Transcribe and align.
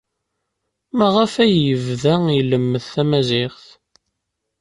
Maɣef 0.97 1.33
ay 1.43 1.53
yebda 1.65 2.15
ilemmed 2.39 2.83
tamaziɣt? 2.93 3.65